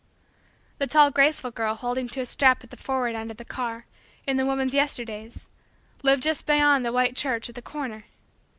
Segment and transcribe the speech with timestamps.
[0.79, 3.85] The tall, graceful, girl holding to a strap at the forward end of the car,
[4.25, 5.47] in the woman's Yesterdays,
[6.01, 8.05] lived just beyond the white church at the corner.